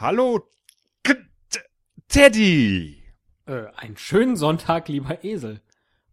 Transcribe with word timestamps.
Hallo, 0.00 0.48
K 1.02 1.16
Teddy. 2.06 3.02
Äh, 3.46 3.66
einen 3.74 3.96
schönen 3.96 4.36
Sonntag, 4.36 4.86
lieber 4.86 5.24
Esel. 5.24 5.60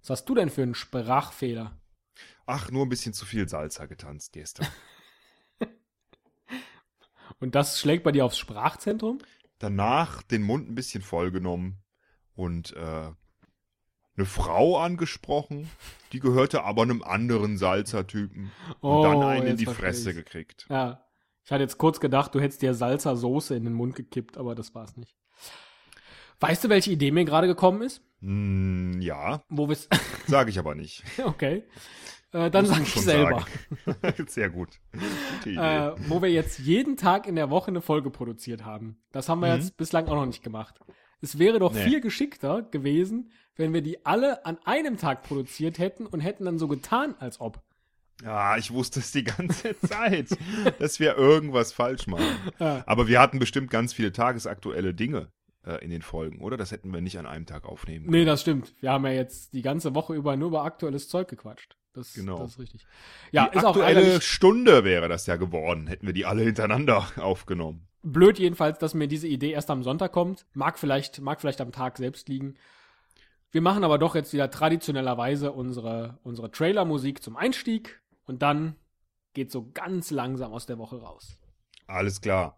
Was 0.02 0.10
hast 0.10 0.26
du 0.26 0.34
denn 0.34 0.50
für 0.50 0.64
einen 0.64 0.74
Sprachfehler? 0.74 1.78
Ach, 2.48 2.72
nur 2.72 2.84
ein 2.84 2.90
bisschen 2.90 3.14
zu 3.14 3.28
viel 3.28 3.48
Salsa 3.48 3.86
getanzt 3.86 4.34
gestern. 4.34 4.68
Und 7.40 7.54
das 7.54 7.80
schlägt 7.80 8.04
bei 8.04 8.12
dir 8.12 8.26
aufs 8.26 8.40
Sprachzentrum? 8.40 9.20
Danach 9.60 10.24
den 10.24 10.42
Mund 10.42 10.68
ein 10.68 10.74
bisschen 10.74 11.04
vollgenommen 11.04 11.78
und 12.34 12.74
äh, 12.76 12.80
eine 14.18 14.26
Frau 14.26 14.80
angesprochen, 14.80 15.70
die 16.12 16.20
gehörte 16.20 16.64
aber 16.64 16.82
einem 16.82 17.04
anderen 17.04 17.60
Salsa-Typen 17.60 18.52
und 18.80 19.04
dann 19.04 19.22
einen 19.22 19.46
in 19.48 19.54
Oh, 19.54 19.58
die 19.58 19.66
Fresse 19.68 20.10
ich's. 20.10 20.18
gekriegt. 20.18 20.66
Ja. 20.70 21.06
Ich 21.46 21.52
hatte 21.52 21.62
jetzt 21.64 21.78
kurz 21.78 22.00
gedacht, 22.00 22.34
du 22.34 22.40
hättest 22.40 22.62
dir 22.62 22.74
Salsa-Soße 22.74 23.56
in 23.56 23.64
den 23.66 23.74
Mund 23.74 23.96
gekippt, 23.96 24.38
aber 24.38 24.56
das 24.56 24.74
war's 24.74 24.98
nicht. 24.98 25.16
Weißt 26.40 26.64
du, 26.64 26.70
welche 26.70 26.92
Idee 26.92 27.12
mir 27.12 27.24
gerade 27.24 27.48
gekommen 27.48 27.82
ist? 27.84 28.02
Hm, 28.20 29.00
ja, 29.00 29.44
Wo 29.50 29.70
wir 29.70 29.78
sage 30.28 30.50
ich 30.50 30.60
aber 30.60 30.76
nicht. 30.76 31.04
Okay. 31.24 31.64
Äh, 32.32 32.50
dann 32.50 32.66
sag 32.66 32.82
ich 32.82 32.94
selber. 32.96 33.46
Sehr 34.28 34.50
gut. 34.50 34.80
Äh, 35.46 35.92
wo 36.10 36.22
wir 36.22 36.30
jetzt 36.32 36.60
jeden 36.60 36.98
Tag 36.98 37.28
in 37.28 37.36
der 37.36 37.50
Woche 37.50 37.68
eine 37.70 37.82
Folge 37.82 38.10
produziert 38.10 38.66
haben. 38.66 38.98
Das 39.12 39.30
haben 39.30 39.40
wir 39.40 39.50
Mhm. 39.54 39.62
jetzt 39.62 39.78
bislang 39.78 40.08
auch 40.08 40.16
noch 40.16 40.26
nicht 40.26 40.44
gemacht. 40.44 40.80
Es 41.22 41.38
wäre 41.40 41.60
doch 41.60 41.74
Nee. 41.74 41.84
viel 41.84 42.02
geschickter 42.02 42.64
gewesen, 42.64 43.32
wenn 43.56 43.72
wir 43.74 43.82
die 43.82 44.06
alle 44.06 44.46
an 44.46 44.58
einem 44.66 44.98
Tag 44.98 45.22
produziert 45.24 45.78
hätten 45.80 46.06
und 46.08 46.20
hätten 46.20 46.44
dann 46.46 46.58
so 46.58 46.68
getan, 46.68 47.16
als 47.20 47.40
ob. 47.40 47.62
Ja, 48.24 48.58
ich 48.58 48.72
wusste 48.72 49.00
es 49.02 49.12
die 49.12 49.24
ganze 49.24 49.78
Zeit, 49.88 50.30
dass 50.80 51.00
wir 51.00 51.18
irgendwas 51.18 51.74
falsch 51.74 52.08
machen. 52.08 52.26
Ja. 52.60 52.84
Aber 52.86 53.08
wir 53.08 53.20
hatten 53.20 53.40
bestimmt 53.40 53.70
ganz 53.70 53.94
viele 53.94 54.12
tagesaktuelle 54.14 54.94
Dinge 54.94 55.28
äh, 55.66 55.84
in 55.84 55.90
den 55.90 56.02
Folgen, 56.02 56.40
oder? 56.40 56.56
Das 56.58 56.72
hätten 56.72 56.94
wir 56.94 57.02
nicht 57.02 57.20
an 57.20 57.26
einem 57.26 57.46
Tag 57.46 57.66
aufnehmen 57.66 58.06
Nee, 58.10 58.24
das 58.26 58.42
stimmt. 58.42 58.74
Wir 58.80 58.92
haben 58.92 59.06
ja 59.06 59.12
jetzt 59.12 59.54
die 59.54 59.62
ganze 59.62 59.94
Woche 59.96 60.14
über 60.16 60.38
nur 60.38 60.48
über 60.48 60.64
aktuelles 60.64 61.10
Zeug 61.10 61.28
gequatscht. 61.28 61.76
Das, 61.94 62.14
Genau. 62.14 62.40
das 62.40 62.52
ist 62.52 62.60
richtig. 62.60 62.86
Ja, 63.32 63.50
die 63.50 63.58
ist 63.58 63.64
auch 63.66 63.70
aktuelle 63.76 64.02
ärgerlich. 64.02 64.24
Stunde 64.24 64.84
wäre 64.84 65.08
das 65.10 65.26
ja 65.28 65.36
geworden, 65.38 65.88
hätten 65.88 66.06
wir 66.06 66.14
die 66.14 66.26
alle 66.26 66.44
hintereinander 66.44 67.06
aufgenommen. 67.18 67.88
Blöd 68.02 68.38
jedenfalls, 68.38 68.78
dass 68.80 68.94
mir 68.94 69.08
diese 69.08 69.28
Idee 69.28 69.52
erst 69.52 69.70
am 69.72 69.82
Sonntag 69.84 70.12
kommt. 70.12 70.46
Mag 70.54 70.78
vielleicht, 70.78 71.20
mag 71.22 71.42
vielleicht 71.42 71.60
am 71.62 71.72
Tag 71.72 71.98
selbst 71.98 72.30
liegen. 72.30 72.56
Wir 73.52 73.62
machen 73.62 73.84
aber 73.86 73.98
doch 73.98 74.16
jetzt 74.16 74.34
wieder 74.34 74.52
traditionellerweise 74.52 75.52
unsere, 75.54 76.20
unsere 76.24 76.52
Trailer-Musik 76.52 77.24
zum 77.24 77.38
Einstieg 77.38 78.02
und 78.26 78.42
dann 78.42 78.76
geht 79.34 79.52
so 79.52 79.70
ganz 79.72 80.12
langsam 80.12 80.54
aus 80.54 80.66
der 80.66 80.78
Woche 80.78 81.02
raus. 81.02 81.38
Alles 81.88 82.22
klar. 82.22 82.58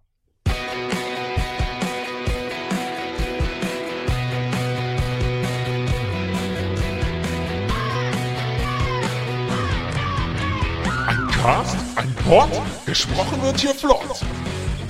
Ein 11.08 11.28
Cast, 11.30 11.78
ein 11.98 12.14
Pod, 12.16 12.50
gesprochen 12.86 13.42
wird 13.42 13.60
hier 13.60 13.74
flott. 13.74 14.22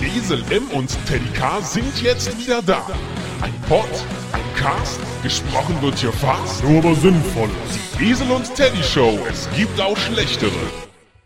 Esel 0.00 0.42
M 0.50 0.70
und 0.70 0.96
Teddy 1.06 1.28
K 1.32 1.60
sind 1.60 2.02
jetzt 2.02 2.38
wieder 2.38 2.62
da. 2.62 2.86
Ein 3.40 3.54
Pod, 3.68 3.88
ein 4.68 4.76
Cast, 4.76 5.00
gesprochen 5.22 5.80
wird 5.80 5.98
hier 5.98 6.12
fast, 6.12 6.62
nur 6.62 6.78
aber 6.78 6.94
sinnvoll. 6.94 7.48
Die 7.98 8.10
Esel 8.10 8.30
und 8.30 8.54
Teddy 8.54 8.82
Show, 8.82 9.18
es 9.28 9.48
gibt 9.56 9.80
auch 9.80 9.96
schlechtere. 9.96 10.52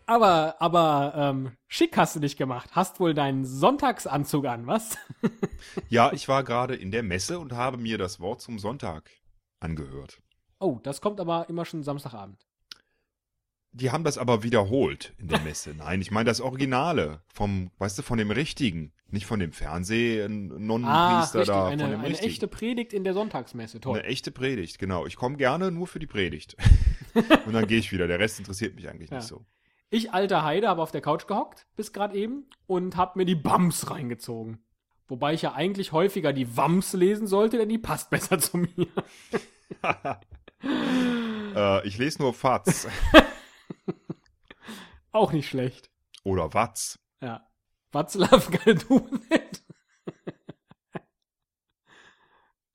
Aber, 0.06 0.56
aber, 0.60 1.12
ähm, 1.16 1.52
schick 1.66 1.96
hast 1.96 2.14
du 2.14 2.20
dich 2.20 2.36
gemacht. 2.36 2.70
Hast 2.72 3.00
wohl 3.00 3.14
deinen 3.14 3.44
Sonntagsanzug 3.44 4.46
an, 4.46 4.66
was? 4.66 4.96
Ja, 5.88 6.12
ich 6.12 6.28
war 6.28 6.44
gerade 6.44 6.74
in 6.74 6.90
der 6.90 7.02
Messe 7.02 7.38
und 7.38 7.52
habe 7.52 7.78
mir 7.78 7.96
das 7.96 8.20
Wort 8.20 8.40
zum 8.40 8.58
Sonntag 8.58 9.10
angehört. 9.60 10.20
Oh, 10.58 10.78
das 10.82 11.00
kommt 11.00 11.20
aber 11.20 11.48
immer 11.48 11.64
schon 11.64 11.82
Samstagabend. 11.82 12.44
Die 13.74 13.90
haben 13.90 14.04
das 14.04 14.18
aber 14.18 14.42
wiederholt 14.42 15.14
in 15.18 15.28
der 15.28 15.40
Messe. 15.40 15.74
Nein, 15.74 16.02
ich 16.02 16.10
meine 16.10 16.26
das 16.28 16.42
Originale 16.42 17.22
vom, 17.32 17.70
weißt 17.78 17.98
du, 17.98 18.02
von 18.02 18.18
dem 18.18 18.30
Richtigen, 18.30 18.92
nicht 19.08 19.24
von 19.24 19.40
dem 19.40 19.52
Fernseh-Nonnenpriester 19.52 21.44
da, 21.44 21.68
eine, 21.68 21.82
von 21.84 21.90
dem 21.90 22.00
eine 22.00 22.08
Richtigen. 22.10 22.30
echte 22.30 22.48
Predigt 22.48 22.92
in 22.92 23.02
der 23.04 23.14
Sonntagsmesse. 23.14 23.80
Toll. 23.80 23.98
Eine 23.98 24.08
echte 24.08 24.30
Predigt, 24.30 24.78
genau. 24.78 25.06
Ich 25.06 25.16
komme 25.16 25.36
gerne 25.38 25.70
nur 25.70 25.86
für 25.86 25.98
die 25.98 26.06
Predigt. 26.06 26.56
und 27.46 27.52
dann 27.54 27.66
gehe 27.66 27.78
ich 27.78 27.92
wieder. 27.92 28.06
Der 28.06 28.18
Rest 28.18 28.38
interessiert 28.38 28.74
mich 28.74 28.88
eigentlich 28.90 29.10
Ja. 29.10 29.16
nicht 29.16 29.26
so. 29.26 29.44
Ich, 29.88 30.12
alter 30.12 30.42
Heide, 30.44 30.68
habe 30.68 30.82
auf 30.82 30.90
der 30.90 31.00
Couch 31.02 31.26
gehockt, 31.26 31.66
bis 31.76 31.92
gerade 31.92 32.16
eben, 32.16 32.46
und 32.66 32.96
habe 32.96 33.18
mir 33.18 33.24
die 33.26 33.34
Bums 33.34 33.90
reingezogen. 33.90 34.58
Wobei 35.08 35.34
ich 35.34 35.42
ja 35.42 35.52
eigentlich 35.54 35.92
häufiger 35.92 36.32
die 36.32 36.56
Wams 36.56 36.92
lesen 36.94 37.26
sollte, 37.26 37.58
denn 37.58 37.68
die 37.68 37.78
passt 37.78 38.10
besser 38.10 38.38
zu 38.38 38.58
mir. 38.58 38.68
Äh, 41.54 41.86
ich 41.86 41.98
lese 41.98 42.22
nur 42.22 42.32
Fatz 42.32 42.86
Auch 45.12 45.32
nicht 45.32 45.48
schlecht. 45.48 45.90
oder 46.24 46.52
Watz. 46.54 46.98
Ja. 47.20 47.46
Watzlaw 47.92 48.40
kann 48.50 48.78
du 48.88 49.08
nicht. 49.30 49.62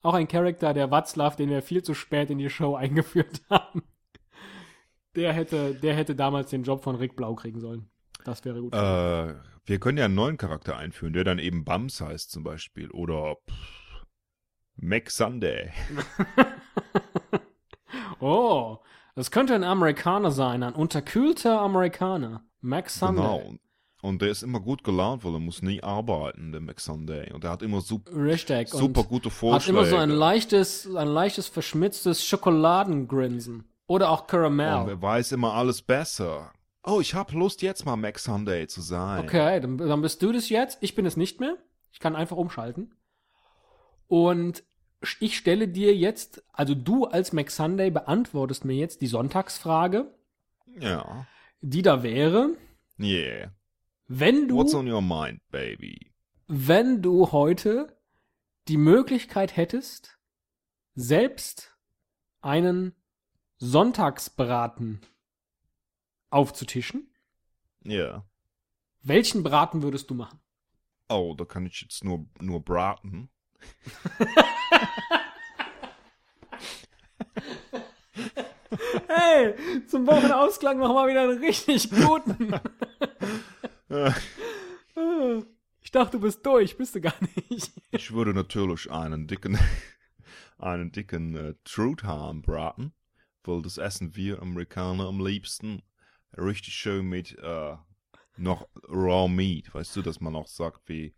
Auch 0.03 0.13
ein 0.13 0.27
Charakter, 0.27 0.73
der 0.73 0.91
Watzlaw, 0.91 1.35
den 1.35 1.49
wir 1.49 1.61
viel 1.61 1.83
zu 1.83 1.93
spät 1.93 2.29
in 2.29 2.37
die 2.37 2.49
Show 2.49 2.75
eingeführt 2.75 3.41
haben. 3.49 3.83
Der 5.15 5.33
hätte, 5.33 5.73
der 5.75 5.95
hätte 5.95 6.15
damals 6.15 6.51
den 6.51 6.63
Job 6.63 6.83
von 6.83 6.95
Rick 6.95 7.15
Blau 7.15 7.33
kriegen 7.35 7.59
sollen. 7.59 7.89
Das 8.23 8.45
wäre 8.45 8.61
gut. 8.61 8.73
Äh, 8.75 9.35
wir 9.65 9.79
können 9.79 9.97
ja 9.97 10.05
einen 10.05 10.15
neuen 10.15 10.37
Charakter 10.37 10.77
einführen, 10.77 11.13
der 11.13 11.23
dann 11.23 11.39
eben 11.39 11.65
Bums 11.65 11.99
heißt 11.99 12.29
zum 12.31 12.43
Beispiel. 12.43 12.91
Oder 12.91 13.35
pff, 13.49 14.05
Mac 14.75 15.09
Sunday. 15.09 15.71
Oh, 18.19 18.79
das 19.17 19.31
könnte 19.31 19.53
ein 19.55 19.63
Amerikaner 19.63 20.31
sein, 20.31 20.63
ein 20.63 20.73
unterkühlter 20.73 21.59
Amerikaner. 21.59 22.43
Max 22.61 22.99
Sunday. 22.99 23.39
Genau. 23.39 23.57
Und 24.01 24.21
der 24.21 24.29
ist 24.29 24.43
immer 24.43 24.59
gut 24.59 24.83
gelaunt, 24.83 25.25
weil 25.25 25.33
er 25.33 25.39
muss 25.39 25.61
nie 25.61 25.81
arbeiten, 25.81 26.51
der 26.51 26.61
Mac 26.61 26.79
Sunday. 26.79 27.33
Und 27.33 27.43
der 27.43 27.49
hat 27.51 27.63
immer 27.63 27.81
super, 27.81 28.15
Richtig. 28.15 28.69
super 28.69 29.01
und 29.01 29.09
gute 29.09 29.29
hat 29.29 29.35
Vorschläge. 29.35 29.77
immer 29.79 29.87
so 29.87 29.97
ein 29.97 30.11
leichtes, 30.11 30.95
ein 30.95 31.07
leichtes 31.07 31.47
verschmitztes 31.47 32.23
Schokoladengrinsen. 32.23 33.65
Oder 33.87 34.11
auch 34.11 34.21
Und 34.21 34.27
Caramel. 34.27 34.89
er 34.89 35.01
weiß 35.01 35.31
immer 35.31 35.53
alles 35.53 35.81
besser. 35.81 36.51
Oh, 36.83 37.01
ich 37.01 37.15
hab 37.15 37.31
Lust, 37.33 37.61
jetzt 37.63 37.85
mal 37.85 37.95
Mac 37.95 38.19
Sunday 38.19 38.67
zu 38.67 38.81
sein. 38.81 39.23
Okay, 39.25 39.59
dann, 39.59 39.77
dann 39.77 40.01
bist 40.01 40.21
du 40.21 40.31
das 40.31 40.49
jetzt. 40.49 40.77
Ich 40.81 40.93
bin 40.93 41.05
es 41.05 41.17
nicht 41.17 41.39
mehr. 41.39 41.57
Ich 41.91 41.99
kann 41.99 42.15
einfach 42.15 42.37
umschalten. 42.37 42.93
Und 44.07 44.63
ich 45.19 45.37
stelle 45.37 45.67
dir 45.67 45.95
jetzt, 45.95 46.43
also 46.53 46.73
du 46.75 47.05
als 47.05 47.33
Max 47.33 47.55
Sunday 47.55 47.89
beantwortest 47.91 48.65
mir 48.65 48.75
jetzt 48.75 49.01
die 49.01 49.07
Sonntagsfrage, 49.07 50.13
Ja. 50.79 51.27
die 51.61 51.81
da 51.81 52.03
wäre, 52.03 52.55
Yeah. 52.99 53.53
wenn 54.07 54.49
What's 54.49 54.71
du, 54.71 54.79
on 54.79 54.91
your 54.91 55.01
mind, 55.01 55.39
baby? 55.51 56.11
wenn 56.47 57.01
du 57.01 57.31
heute 57.31 57.95
die 58.67 58.77
Möglichkeit 58.77 59.55
hättest, 59.55 60.17
selbst 60.95 61.77
einen 62.41 62.95
Sonntagsbraten 63.59 65.01
aufzutischen, 66.29 67.13
Ja. 67.83 68.25
welchen 69.01 69.43
Braten 69.43 69.83
würdest 69.83 70.09
du 70.09 70.15
machen? 70.15 70.39
Oh, 71.09 71.35
da 71.37 71.45
kann 71.45 71.65
ich 71.65 71.81
jetzt 71.81 72.03
nur, 72.03 72.25
nur 72.39 72.63
braten. 72.63 73.29
Hey, 79.07 79.55
zum 79.87 80.05
Wochenausklang 80.07 80.79
machen 80.79 80.95
wir 80.95 81.07
wieder 81.07 81.23
einen 81.23 81.39
richtig 81.39 81.89
guten. 81.89 82.59
Ich 85.81 85.91
dachte, 85.91 86.17
du 86.17 86.21
bist 86.21 86.45
durch, 86.45 86.77
bist 86.77 86.95
du 86.95 87.01
gar 87.01 87.13
nicht. 87.21 87.71
Ich 87.91 88.11
würde 88.11 88.33
natürlich 88.33 88.91
einen 88.91 89.27
dicken, 89.27 89.57
einen 90.57 90.91
dicken 90.91 91.35
äh, 91.35 91.53
Truthahn 91.63 92.41
braten, 92.41 92.93
weil 93.43 93.61
das 93.61 93.77
essen 93.77 94.15
wir 94.15 94.41
Amerikaner 94.41 95.05
am 95.05 95.25
liebsten. 95.25 95.81
Richtig 96.37 96.73
schön 96.73 97.05
mit 97.05 97.37
äh, 97.39 97.77
noch 98.35 98.67
Raw 98.89 99.29
Meat, 99.29 99.73
weißt 99.73 99.95
du, 99.95 100.01
dass 100.01 100.19
man 100.19 100.35
auch 100.35 100.47
sagt 100.47 100.89
wie, 100.89 101.15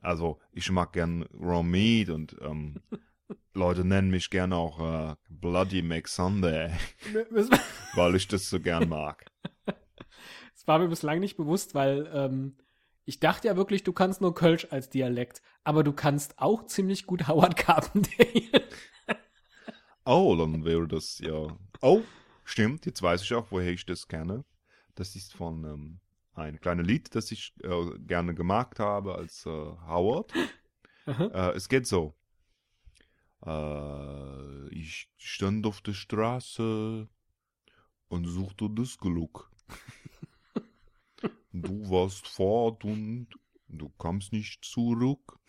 also 0.00 0.38
ich 0.52 0.70
mag 0.70 0.92
gern 0.92 1.22
Raw 1.34 1.62
Meat 1.62 2.10
und 2.10 2.36
ähm, 2.40 2.80
Leute 3.54 3.84
nennen 3.84 4.10
mich 4.10 4.30
gern 4.30 4.52
auch 4.52 4.80
äh, 5.10 5.16
Bloody 5.28 5.82
McSunday, 5.82 6.72
weil 7.94 8.14
ich 8.14 8.28
das 8.28 8.48
so 8.48 8.60
gern 8.60 8.88
mag. 8.88 9.26
Das 10.54 10.66
war 10.66 10.78
mir 10.78 10.88
bislang 10.88 11.20
nicht 11.20 11.38
bewusst, 11.38 11.74
weil 11.74 12.10
ähm, 12.12 12.54
ich 13.06 13.18
dachte 13.18 13.48
ja 13.48 13.56
wirklich, 13.56 13.82
du 13.82 13.94
kannst 13.94 14.20
nur 14.20 14.34
Kölsch 14.34 14.66
als 14.70 14.90
Dialekt, 14.90 15.40
aber 15.64 15.82
du 15.82 15.94
kannst 15.94 16.38
auch 16.38 16.66
ziemlich 16.66 17.06
gut 17.06 17.28
Howard 17.28 17.56
Carpendale. 17.56 18.68
Oh, 20.04 20.36
dann 20.36 20.64
wäre 20.66 20.86
das 20.86 21.18
ja. 21.18 21.56
Oh, 21.80 22.02
stimmt, 22.44 22.84
jetzt 22.84 23.02
weiß 23.02 23.22
ich 23.22 23.32
auch, 23.32 23.46
woher 23.50 23.70
ich 23.70 23.86
das 23.86 24.06
kenne. 24.06 24.44
Das 24.94 25.16
ist 25.16 25.32
von 25.32 25.64
ähm, 25.64 26.00
ein 26.34 26.60
kleines 26.60 26.86
Lied, 26.86 27.14
das 27.14 27.30
ich 27.32 27.54
äh, 27.62 27.98
gerne 27.98 28.34
gemacht 28.34 28.78
habe 28.78 29.14
als 29.14 29.46
äh, 29.46 29.50
Howard. 29.50 30.32
Äh, 31.06 31.56
es 31.56 31.68
geht 31.68 31.86
so. 31.86 32.14
Äh, 33.44 34.68
ich 34.68 35.10
stand 35.16 35.66
auf 35.66 35.80
der 35.80 35.94
Straße 35.94 37.08
und 38.08 38.24
suchte 38.26 38.68
das 38.70 38.98
Glück. 38.98 39.50
Du 41.52 41.90
warst 41.90 42.28
fort 42.28 42.84
und 42.84 43.26
du 43.66 43.88
kamst 43.88 44.32
nicht 44.32 44.64
zurück. 44.64 45.40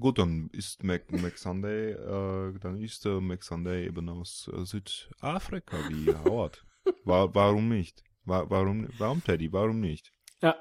Gut, 0.00 0.18
dann 0.18 0.48
ist 0.52 0.84
Mac, 0.84 1.10
Mac 1.10 1.36
Sunday, 1.36 1.90
äh, 1.90 2.58
dann 2.60 2.80
ist 2.80 3.04
der 3.04 3.20
Mac 3.20 3.42
Sunday 3.42 3.86
eben 3.86 4.08
aus 4.08 4.48
äh, 4.54 4.64
Südafrika 4.64 5.76
wie 5.90 6.14
Howard. 6.14 6.64
Wa 7.04 7.28
warum 7.32 7.68
nicht? 7.68 8.02
Wa 8.24 8.44
warum, 8.48 8.88
warum 8.98 9.22
Teddy? 9.24 9.52
Warum 9.52 9.80
nicht? 9.80 10.12
Ja. 10.42 10.54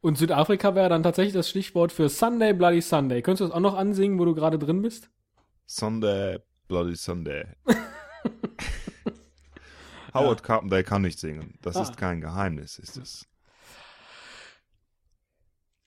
Und 0.00 0.16
Südafrika 0.16 0.74
wäre 0.74 0.88
dann 0.88 1.02
tatsächlich 1.02 1.34
das 1.34 1.48
Stichwort 1.50 1.92
für 1.92 2.08
Sunday 2.08 2.52
Bloody 2.54 2.80
Sunday. 2.80 3.20
Könntest 3.22 3.40
du 3.42 3.44
das 3.46 3.54
auch 3.54 3.60
noch 3.60 3.74
ansingen, 3.76 4.18
wo 4.18 4.24
du 4.24 4.34
gerade 4.34 4.58
drin 4.58 4.80
bist? 4.82 5.10
Sunday, 5.66 6.38
Bloody 6.68 6.96
Sunday. 6.96 7.44
Howard 10.14 10.42
Carpenter 10.42 10.82
kann 10.82 11.02
nicht 11.02 11.18
singen. 11.20 11.54
Das 11.62 11.76
Ah. 11.76 11.82
ist 11.82 11.96
kein 11.96 12.20
Geheimnis, 12.20 12.78
ist 12.78 12.96
es. 12.96 13.26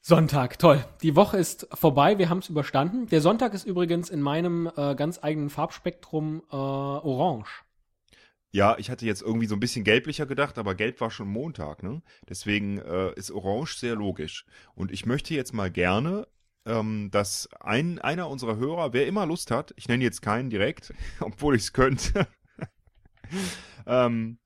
Sonntag, 0.02 0.60
toll. 0.60 0.84
Die 1.02 1.16
Woche 1.16 1.38
ist 1.38 1.68
vorbei, 1.74 2.18
wir 2.18 2.30
haben 2.30 2.40
es 2.40 2.50
überstanden. 2.50 3.08
Der 3.08 3.22
Sonntag 3.22 3.54
ist 3.54 3.66
übrigens 3.66 4.10
in 4.10 4.22
meinem 4.22 4.70
äh, 4.76 4.96
ganz 4.96 5.20
eigenen 5.24 5.50
Farbspektrum 5.50 6.42
äh, 6.52 6.56
orange. 6.56 7.63
Ja, 8.56 8.78
ich 8.78 8.92
hatte 8.92 9.08
jetzt 9.08 9.24
irgendwie 9.24 9.48
so 9.48 9.56
ein 9.56 9.60
bisschen 9.60 9.84
gelblicher 9.84 10.28
gedacht, 10.28 10.60
aber 10.60 10.76
gelb 10.76 11.02
war 11.02 11.10
schon 11.10 11.28
Montag, 11.28 11.82
ne? 11.82 12.04
Deswegen 12.30 12.78
äh, 12.78 13.12
ist 13.16 13.32
orange 13.32 13.78
sehr 13.80 13.96
logisch. 13.96 14.46
Und 14.76 14.92
ich 14.92 15.08
möchte 15.08 15.34
jetzt 15.34 15.54
mal 15.54 15.72
gerne, 15.72 16.28
ähm, 16.68 17.10
dass 17.10 17.50
ein, 17.60 17.98
einer 17.98 18.30
unserer 18.30 18.58
Hörer, 18.58 18.94
wer 18.94 19.08
immer 19.08 19.26
Lust 19.26 19.50
hat, 19.50 19.74
ich 19.76 19.88
nenne 19.88 20.04
jetzt 20.04 20.22
keinen 20.22 20.52
direkt, 20.52 20.94
obwohl 21.20 21.56
ich 21.56 21.64
es 21.64 21.74
könnte, 21.74 22.28
ähm, 23.88 24.38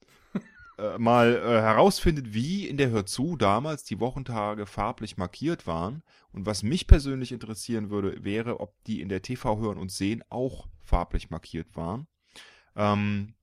äh, 0.78 0.98
mal 0.98 1.36
äh, 1.36 1.62
herausfindet, 1.62 2.34
wie 2.34 2.66
in 2.66 2.78
der 2.78 2.92
Hörzu 2.92 3.36
damals 3.36 3.84
die 3.84 4.00
Wochentage 4.00 4.68
farblich 4.68 5.18
markiert 5.18 5.68
waren. 5.68 6.02
Und 6.32 6.46
was 6.46 6.64
mich 6.64 6.88
persönlich 6.88 7.34
interessieren 7.34 7.90
würde, 7.90 8.24
wäre, 8.24 8.62
ob 8.62 8.74
die 8.86 9.02
in 9.02 9.10
der 9.10 9.22
TV 9.22 9.60
Hören 9.60 9.78
und 9.78 9.92
Sehen 9.92 10.24
auch 10.30 10.70
farblich 10.82 11.30
markiert 11.30 11.76
waren. 11.76 12.08
Ähm, 12.78 13.34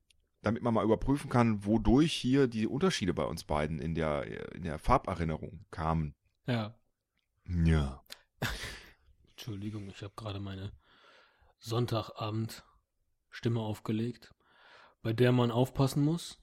damit 0.44 0.62
man 0.62 0.74
mal 0.74 0.84
überprüfen 0.84 1.30
kann, 1.30 1.64
wodurch 1.64 2.12
hier 2.12 2.46
die 2.46 2.66
Unterschiede 2.66 3.14
bei 3.14 3.24
uns 3.24 3.44
beiden 3.44 3.78
in 3.78 3.94
der, 3.94 4.54
in 4.54 4.62
der 4.62 4.78
Farberinnerung 4.78 5.64
kamen. 5.70 6.14
Ja. 6.46 6.74
Ja. 7.46 8.02
Entschuldigung, 9.30 9.88
ich 9.88 10.02
habe 10.02 10.14
gerade 10.16 10.40
meine 10.40 10.72
Sonntagabend 11.58 12.64
Stimme 13.30 13.60
aufgelegt, 13.60 14.34
bei 15.02 15.12
der 15.12 15.32
man 15.32 15.50
aufpassen 15.50 16.04
muss. 16.04 16.38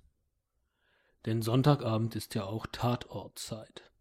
Denn 1.25 1.41
Sonntagabend 1.41 2.15
ist 2.15 2.35
ja 2.35 2.45
auch 2.45 2.67
Tatortzeit. 2.71 3.91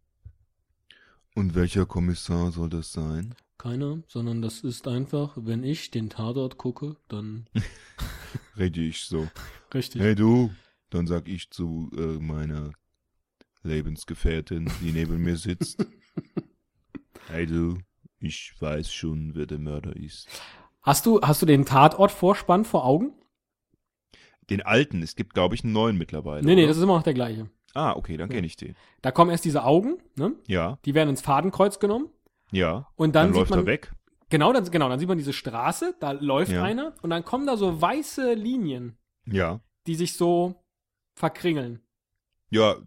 Und 1.35 1.55
welcher 1.55 1.85
Kommissar 1.85 2.51
soll 2.51 2.69
das 2.69 2.91
sein? 2.91 3.35
Keiner, 3.57 4.01
sondern 4.07 4.41
das 4.41 4.61
ist 4.61 4.87
einfach, 4.87 5.37
wenn 5.37 5.63
ich 5.63 5.91
den 5.91 6.09
Tatort 6.09 6.57
gucke, 6.57 6.97
dann 7.07 7.47
Rede 8.57 8.81
ich 8.81 9.01
so. 9.05 9.27
richtig. 9.73 10.01
Hey 10.01 10.15
du, 10.15 10.51
dann 10.89 11.07
sag 11.07 11.27
ich 11.27 11.49
zu 11.49 11.89
äh, 11.95 12.19
meiner 12.21 12.71
Lebensgefährtin, 13.63 14.71
die 14.81 14.91
neben 14.91 15.21
mir 15.23 15.37
sitzt. 15.37 15.85
hey 17.27 17.45
du, 17.45 17.77
ich 18.19 18.53
weiß 18.59 18.91
schon, 18.93 19.35
wer 19.35 19.45
der 19.45 19.59
Mörder 19.59 19.95
ist. 19.95 20.27
Hast 20.81 21.05
du, 21.05 21.21
hast 21.21 21.41
du 21.41 21.45
den 21.45 21.65
Tatort-Vorspann 21.65 22.65
vor 22.65 22.85
Augen? 22.85 23.13
Den 24.49 24.61
alten, 24.61 25.01
es 25.03 25.15
gibt 25.15 25.33
glaube 25.33 25.55
ich 25.55 25.63
einen 25.63 25.73
neuen 25.73 25.97
mittlerweile. 25.97 26.45
Nee, 26.45 26.55
nee, 26.55 26.61
oder? 26.63 26.69
das 26.69 26.77
ist 26.77 26.83
immer 26.83 26.95
noch 26.95 27.03
der 27.03 27.13
gleiche. 27.13 27.49
Ah, 27.73 27.93
okay, 27.95 28.17
dann 28.17 28.27
kenne 28.29 28.45
ich 28.47 28.57
den. 28.57 28.75
Da 29.01 29.11
kommen 29.11 29.31
erst 29.31 29.45
diese 29.45 29.63
Augen, 29.63 29.97
ne? 30.15 30.33
Ja, 30.47 30.77
Die 30.83 30.93
werden 30.93 31.09
ins 31.09 31.21
Fadenkreuz 31.21 31.79
genommen. 31.79 32.09
ja. 32.51 32.87
Und 32.95 33.15
dann, 33.15 33.27
Dann, 33.27 33.35
läuft 33.35 33.51
man, 33.51 33.59
er 33.59 33.65
weg. 33.65 33.93
Genau, 34.31 34.51
dann, 34.53 34.63
genau, 34.71 34.89
dann 34.89 34.97
sieht 34.97 35.07
man 35.09 35.17
diese 35.17 35.33
Straße, 35.33 35.95
da 35.99 36.11
läuft 36.11 36.51
Ja. 36.53 36.63
einer 36.63 36.95
und 37.03 37.09
dann 37.11 37.23
kommen 37.23 37.45
da 37.45 37.57
so 37.57 37.79
weiße 37.81 38.33
Linien, 38.33 38.97
Ja. 39.25 39.59
die 39.85 39.95
sich 39.95 40.15
so 40.15 40.55
verkringeln. 41.15 41.81
Ja, 42.49 42.77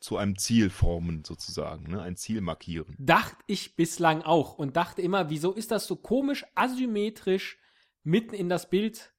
zu 0.00 0.16
einem 0.16 0.38
Ziel 0.38 0.70
formen 0.70 1.24
sozusagen, 1.24 1.90
ne? 1.90 2.00
Ein 2.02 2.16
Ziel 2.16 2.40
markieren. 2.40 2.96
Dachte 2.98 3.36
ich 3.46 3.76
bislang 3.76 4.22
auch 4.22 4.58
und 4.58 4.76
dachte 4.76 5.02
immer, 5.02 5.28
wieso 5.28 5.52
ist 5.52 5.70
das 5.70 5.86
so 5.86 5.96
komisch 5.96 6.44
asymmetrisch 6.54 7.58
mitten 8.02 8.34
in 8.34 8.48
das 8.48 8.68
Bild 8.70 9.12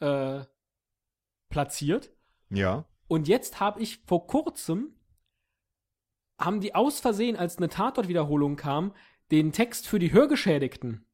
äh, 0.00 0.44
platziert? 1.50 2.10
Ja. 2.50 2.84
Und 3.06 3.26
jetzt 3.28 3.60
habe 3.60 3.80
ich 3.80 3.98
vor 4.06 4.26
kurzem, 4.26 4.94
haben 6.38 6.60
die 6.60 6.74
aus 6.74 7.00
Versehen, 7.00 7.36
als 7.36 7.56
eine 7.58 7.68
Tatortwiederholung 7.70 8.56
kam, 8.56 8.94
den 9.30 9.52
Text 9.52 9.86
für 9.88 9.98
die 9.98 10.12
Hörgeschädigten, 10.12 11.06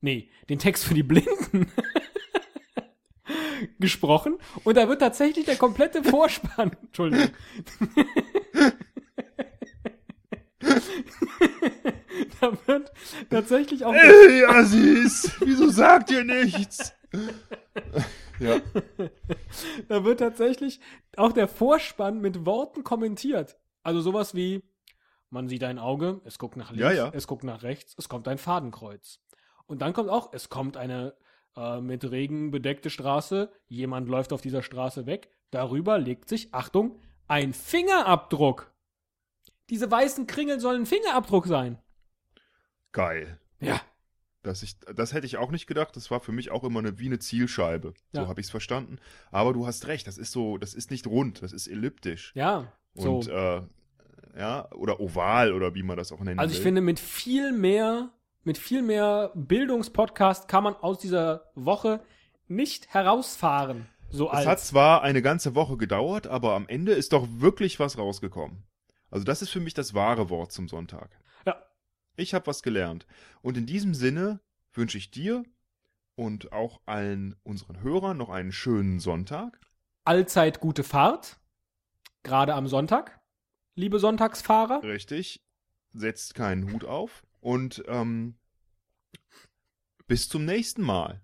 nee, 0.00 0.30
den 0.48 0.58
Text 0.58 0.84
für 0.84 0.94
die 0.94 1.02
Blinden 1.02 1.70
gesprochen. 3.78 4.38
Und 4.64 4.76
da 4.76 4.88
wird 4.88 5.00
tatsächlich 5.00 5.46
der 5.46 5.56
komplette 5.56 6.02
Vorspann, 6.04 6.72
Entschuldigung. 6.82 7.30
da 12.40 12.52
wird 12.66 12.92
tatsächlich 13.30 13.84
auch 13.84 13.94
Ey, 13.94 14.44
Assis, 14.44 15.32
wieso 15.40 15.70
sagt 15.70 16.10
ihr 16.10 16.24
nichts? 16.24 16.92
ja. 18.38 18.60
Da 19.88 20.04
wird 20.04 20.20
tatsächlich 20.20 20.80
auch 21.16 21.32
der 21.32 21.48
Vorspann 21.48 22.20
mit 22.20 22.46
Worten 22.46 22.84
kommentiert. 22.84 23.56
Also 23.82 24.00
sowas 24.00 24.34
wie, 24.34 24.62
man 25.30 25.48
sieht 25.48 25.64
ein 25.64 25.78
Auge, 25.78 26.20
es 26.24 26.38
guckt 26.38 26.56
nach 26.56 26.70
links, 26.70 26.82
Ja, 26.82 26.92
ja. 26.92 27.10
es 27.14 27.26
guckt 27.26 27.44
nach 27.44 27.62
rechts, 27.62 27.94
es 27.98 28.08
kommt 28.08 28.28
ein 28.28 28.38
Fadenkreuz. 28.38 29.20
Und 29.68 29.80
dann 29.80 29.92
kommt 29.92 30.10
auch, 30.10 30.32
es 30.32 30.48
kommt 30.48 30.76
eine 30.76 31.14
äh, 31.56 31.80
mit 31.80 32.10
Regen 32.10 32.50
bedeckte 32.50 32.90
Straße, 32.90 33.52
jemand 33.68 34.08
läuft 34.08 34.32
auf 34.32 34.40
dieser 34.40 34.62
Straße 34.62 35.06
weg, 35.06 35.30
darüber 35.50 35.98
legt 35.98 36.28
sich, 36.28 36.52
Achtung, 36.52 36.98
ein 37.28 37.52
Fingerabdruck. 37.52 38.72
Diese 39.70 39.90
weißen 39.90 40.26
Kringel 40.26 40.58
sollen 40.60 40.82
ein 40.82 40.86
Fingerabdruck 40.86 41.46
sein. 41.46 41.78
Geil. 42.92 43.38
Ja. 43.60 43.80
Das, 44.42 44.62
ich, 44.62 44.78
das 44.80 45.12
hätte 45.12 45.26
ich 45.26 45.36
auch 45.36 45.50
nicht 45.50 45.66
gedacht. 45.66 45.94
Das 45.96 46.10
war 46.10 46.20
für 46.20 46.32
mich 46.32 46.50
auch 46.50 46.64
immer 46.64 46.78
eine, 46.78 46.98
wie 46.98 47.06
eine 47.06 47.18
Zielscheibe. 47.18 47.92
So 48.12 48.22
Ja. 48.22 48.28
habe 48.28 48.40
ich 48.40 48.46
es 48.46 48.50
verstanden. 48.50 48.98
Aber 49.30 49.52
du 49.52 49.66
hast 49.66 49.86
recht, 49.86 50.06
das 50.06 50.16
ist 50.16 50.32
so, 50.32 50.56
das 50.58 50.72
ist 50.74 50.90
nicht 50.90 51.06
rund, 51.06 51.42
das 51.42 51.52
ist 51.52 51.66
elliptisch. 51.66 52.32
Ja, 52.34 52.72
so. 52.94 53.18
Und 53.18 53.28
äh, 53.28 53.62
ja, 54.38 54.70
oder 54.72 55.00
oval 55.00 55.52
oder 55.52 55.74
wie 55.74 55.82
man 55.82 55.96
das 55.98 56.12
auch 56.12 56.20
nennen 56.20 56.38
Also 56.38 56.52
ich 56.52 56.58
will. 56.58 56.64
finde, 56.64 56.80
mit 56.80 56.98
viel 57.00 57.52
mehr, 57.52 58.10
mit 58.48 58.56
viel 58.56 58.80
mehr 58.80 59.30
Bildungspodcast 59.34 60.48
kann 60.48 60.64
man 60.64 60.74
aus 60.74 60.98
dieser 60.98 61.52
Woche 61.54 62.02
nicht 62.46 62.88
herausfahren. 62.94 63.86
So 64.08 64.32
Es 64.32 64.46
hat 64.46 64.58
zwar 64.58 65.02
eine 65.02 65.20
ganze 65.20 65.54
Woche 65.54 65.76
gedauert, 65.76 66.26
aber 66.26 66.54
am 66.54 66.66
Ende 66.66 66.92
ist 66.92 67.12
doch 67.12 67.28
wirklich 67.28 67.78
was 67.78 67.98
rausgekommen. 67.98 68.64
Also 69.10 69.26
das 69.26 69.42
ist 69.42 69.50
für 69.50 69.60
mich 69.60 69.74
das 69.74 69.92
wahre 69.92 70.30
Wort 70.30 70.50
zum 70.52 70.66
Sonntag. 70.66 71.10
Ja. 71.44 71.62
Ich 72.16 72.32
habe 72.32 72.46
was 72.46 72.62
gelernt. 72.62 73.06
Und 73.42 73.58
in 73.58 73.66
diesem 73.66 73.92
Sinne 73.92 74.40
wünsche 74.72 74.96
ich 74.96 75.10
dir 75.10 75.44
und 76.14 76.50
auch 76.50 76.80
allen 76.86 77.36
unseren 77.42 77.82
Hörern 77.82 78.16
noch 78.16 78.30
einen 78.30 78.52
schönen 78.52 78.98
Sonntag. 78.98 79.60
allzeit 80.06 80.58
gute 80.58 80.84
Fahrt. 80.84 81.36
Gerade 82.22 82.54
am 82.54 82.66
Sonntag. 82.66 83.20
Liebe 83.74 83.98
Sonntagsfahrer. 83.98 84.82
Richtig. 84.84 85.44
Setzt 85.92 86.34
keinen 86.34 86.72
Hut 86.72 86.86
auf. 86.86 87.24
Und 87.40 87.82
ähm, 87.86 88.34
bis 90.06 90.28
zum 90.28 90.44
nächsten 90.44 90.82
Mal. 90.82 91.20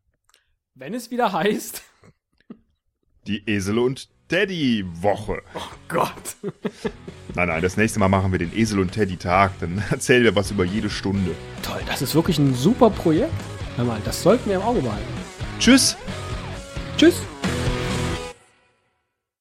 Wenn 0.74 0.94
es 0.94 1.10
wieder 1.10 1.32
heißt. 1.32 1.82
Die 3.26 3.48
Esel 3.48 3.78
und 3.78 4.08
Teddy 4.28 4.84
Woche. 5.02 5.42
Gott. 5.88 6.36
Nein, 7.34 7.48
nein, 7.48 7.62
das 7.62 7.76
nächste 7.76 7.98
Mal 7.98 8.08
machen 8.08 8.30
wir 8.30 8.38
den 8.38 8.56
Esel 8.56 8.78
und 8.78 8.92
Teddy 8.92 9.16
Tag. 9.16 9.58
Dann 9.58 9.82
erzählen 9.90 10.22
wir 10.22 10.36
was 10.36 10.52
über 10.52 10.64
jede 10.64 10.88
Stunde. 10.88 11.34
Toll, 11.62 11.80
das 11.86 12.00
ist 12.00 12.14
wirklich 12.14 12.38
ein 12.38 12.54
super 12.54 12.90
Projekt. 12.90 13.32
Hör 13.76 13.84
mal, 13.84 14.00
das 14.04 14.22
sollten 14.22 14.48
wir 14.48 14.56
im 14.56 14.62
Auge 14.62 14.82
behalten. 14.82 15.08
Tschüss. 15.58 15.96
Tschüss. 16.96 17.16